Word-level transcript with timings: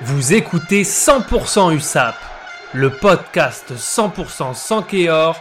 Vous 0.00 0.32
écoutez 0.32 0.82
100% 0.82 1.76
USAP, 1.76 2.16
le 2.72 2.90
podcast 2.90 3.72
100% 3.76 4.54
sans 4.54 4.82
Kéor 4.82 5.36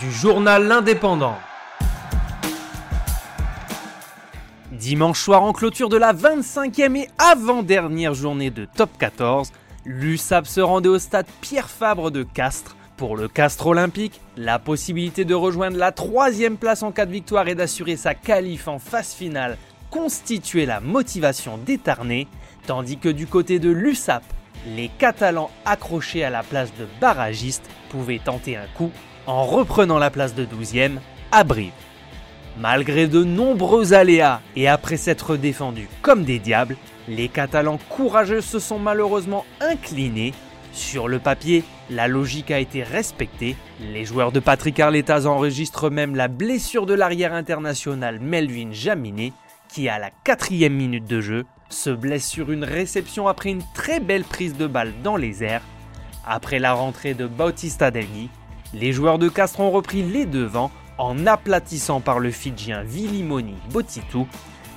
du 0.00 0.10
journal 0.10 0.66
L'Indépendant. 0.66 1.36
Dimanche 4.72 5.20
soir 5.20 5.42
en 5.42 5.52
clôture 5.52 5.90
de 5.90 5.98
la 5.98 6.12
25e 6.12 6.96
et 6.96 7.08
avant-dernière 7.18 8.14
journée 8.14 8.50
de 8.50 8.64
Top 8.64 8.90
14, 8.98 9.52
l'USAP 9.84 10.46
se 10.46 10.60
rendait 10.60 10.88
au 10.88 10.98
stade 10.98 11.26
Pierre 11.42 11.70
Fabre 11.70 12.10
de 12.10 12.22
Castres. 12.22 12.76
Pour 12.96 13.16
le 13.16 13.28
Castres 13.28 13.66
olympique, 13.66 14.20
la 14.36 14.58
possibilité 14.58 15.24
de 15.24 15.34
rejoindre 15.34 15.76
la 15.76 15.92
troisième 15.92 16.56
place 16.56 16.82
en 16.82 16.90
cas 16.90 17.06
de 17.06 17.12
victoire 17.12 17.46
et 17.48 17.54
d'assurer 17.54 17.96
sa 17.96 18.14
qualif 18.14 18.66
en 18.66 18.78
phase 18.78 19.12
finale 19.12 19.56
constituait 19.90 20.66
la 20.66 20.80
motivation 20.80 21.58
détarnée 21.58 22.26
Tandis 22.70 22.98
que 22.98 23.08
du 23.08 23.26
côté 23.26 23.58
de 23.58 23.68
l'USAP, 23.68 24.22
les 24.76 24.88
Catalans 24.96 25.50
accrochés 25.64 26.22
à 26.22 26.30
la 26.30 26.44
place 26.44 26.72
de 26.78 26.86
barragiste 27.00 27.68
pouvaient 27.88 28.20
tenter 28.24 28.54
un 28.54 28.68
coup 28.76 28.92
en 29.26 29.44
reprenant 29.44 29.98
la 29.98 30.08
place 30.08 30.36
de 30.36 30.44
12e 30.44 30.98
à 31.32 31.42
Brive. 31.42 31.72
Malgré 32.60 33.08
de 33.08 33.24
nombreux 33.24 33.92
aléas 33.92 34.40
et 34.54 34.68
après 34.68 34.98
s'être 34.98 35.36
défendus 35.36 35.88
comme 36.00 36.22
des 36.22 36.38
diables, 36.38 36.76
les 37.08 37.26
Catalans 37.26 37.80
courageux 37.88 38.40
se 38.40 38.60
sont 38.60 38.78
malheureusement 38.78 39.44
inclinés. 39.60 40.32
Sur 40.72 41.08
le 41.08 41.18
papier, 41.18 41.64
la 41.90 42.06
logique 42.06 42.52
a 42.52 42.60
été 42.60 42.84
respectée. 42.84 43.56
Les 43.80 44.04
joueurs 44.04 44.30
de 44.30 44.38
Patrick 44.38 44.78
Arletas 44.78 45.26
enregistrent 45.26 45.90
même 45.90 46.14
la 46.14 46.28
blessure 46.28 46.86
de 46.86 46.94
l'arrière 46.94 47.34
international 47.34 48.20
Melvin 48.20 48.70
Jaminet, 48.70 49.32
qui 49.72 49.88
à 49.88 49.98
la 49.98 50.10
quatrième 50.10 50.74
minute 50.74 51.06
de 51.06 51.20
jeu 51.20 51.46
se 51.68 51.90
blesse 51.90 52.26
sur 52.26 52.50
une 52.50 52.64
réception 52.64 53.28
après 53.28 53.50
une 53.50 53.62
très 53.74 54.00
belle 54.00 54.24
prise 54.24 54.56
de 54.56 54.66
balle 54.66 54.92
dans 55.02 55.16
les 55.16 55.44
airs. 55.44 55.62
Après 56.26 56.58
la 56.58 56.72
rentrée 56.72 57.14
de 57.14 57.26
Bautista 57.26 57.90
Degui, 57.90 58.28
les 58.74 58.92
joueurs 58.92 59.18
de 59.18 59.28
Castres 59.28 59.60
ont 59.60 59.70
repris 59.70 60.02
les 60.02 60.26
devants 60.26 60.70
en 60.98 61.26
aplatissant 61.26 62.00
par 62.00 62.18
le 62.18 62.30
Fidjien 62.30 62.82
Vilimoni 62.82 63.54
Botitou, 63.70 64.26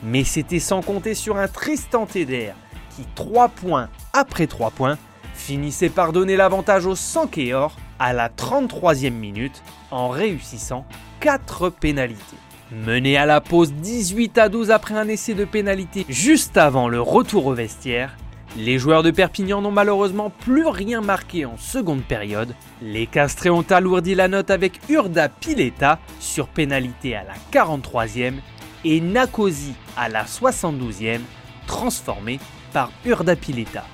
mais 0.04 0.24
c'était 0.24 0.60
sans 0.60 0.82
compter 0.82 1.16
sur 1.16 1.38
un 1.38 1.48
Tristan 1.48 2.06
Teder 2.06 2.54
qui, 2.96 3.06
3 3.16 3.50
points 3.50 3.90
après 4.14 4.48
3 4.48 4.72
points, 4.72 4.98
finissait 5.34 5.90
par 5.90 6.14
donner 6.14 6.36
l'avantage 6.36 6.86
au 6.86 6.96
Sankeor 6.96 7.76
à 8.00 8.14
la 8.14 8.30
33e 8.30 9.12
minute 9.12 9.64
en 9.92 10.10
réussissant 10.10 10.86
4 11.20 11.70
pénalités. 11.70 12.38
Mené 12.74 13.18
à 13.18 13.28
la 13.28 13.40
pause 13.40 13.72
18 13.72 14.38
à 14.40 14.50
12 14.50 14.72
après 14.72 14.96
un 14.96 15.08
essai 15.08 15.36
de 15.36 15.46
pénalité 15.46 16.08
juste 16.10 16.58
avant 16.58 16.88
le 16.88 17.00
retour 17.00 17.46
au 17.46 17.54
vestiaire, 17.54 18.18
les 18.58 18.80
joueurs 18.80 19.04
de 19.04 19.12
Perpignan 19.12 19.62
n'ont 19.62 19.72
malheureusement 19.72 20.32
plus 20.32 20.66
rien 20.66 21.00
marqué 21.00 21.46
en 21.46 21.56
seconde 21.58 22.04
période. 22.04 22.56
Les 22.82 23.06
Castrés 23.06 23.52
ont 23.52 23.66
alourdi 23.70 24.16
la 24.16 24.28
note 24.28 24.50
avec 24.50 24.80
Urda 24.90 25.30
Pileta 25.30 26.00
sur 26.20 26.48
pénalité 26.48 27.16
à 27.16 27.24
la 27.24 27.34
43e 27.52 28.34
et 28.86 29.02
Nakosi 29.02 29.76
à 29.96 30.10
la 30.10 30.26
72e, 30.26 31.22
transformé 31.68 32.40
par 32.74 32.92
Urda 33.06 33.36
Pileta. 33.36 33.86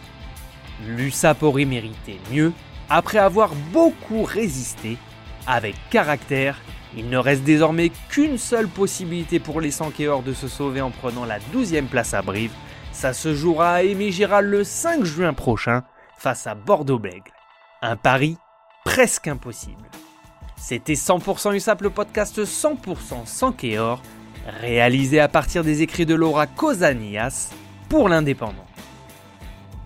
L'USAP 0.87 1.43
aurait 1.43 1.65
mérité 1.65 2.17
mieux 2.31 2.53
après 2.89 3.19
avoir 3.19 3.51
beaucoup 3.73 4.23
résisté 4.23 4.97
avec 5.45 5.75
caractère 5.89 6.61
il 6.97 7.09
ne 7.09 7.17
reste 7.17 7.43
désormais 7.43 7.91
qu'une 8.09 8.37
seule 8.37 8.67
possibilité 8.67 9.39
pour 9.39 9.61
les 9.61 9.71
Sankéors 9.71 10.23
de 10.23 10.33
se 10.33 10.47
sauver 10.47 10.81
en 10.81 10.91
prenant 10.91 11.25
la 11.25 11.39
12e 11.39 11.85
place 11.85 12.13
à 12.13 12.21
Brive. 12.21 12.51
Ça 12.91 13.13
se 13.13 13.35
jouera 13.35 13.73
à 13.75 13.83
Aimé 13.83 14.11
le 14.41 14.63
5 14.63 15.03
juin 15.03 15.33
prochain 15.33 15.83
face 16.17 16.47
à 16.47 16.55
Bordeaux-Bègles. 16.55 17.31
Un 17.81 17.95
pari 17.95 18.37
presque 18.83 19.27
impossible. 19.27 19.89
C'était 20.57 20.93
100% 20.93 21.55
USAP, 21.55 21.81
le 21.81 21.89
podcast 21.89 22.43
100% 22.43 23.25
sans 23.25 23.51
réalisé 24.61 25.19
à 25.19 25.27
partir 25.27 25.63
des 25.63 25.81
écrits 25.81 26.05
de 26.05 26.15
Laura 26.15 26.47
Cosanias 26.47 27.51
pour 27.87 28.09
l'Indépendant. 28.09 28.68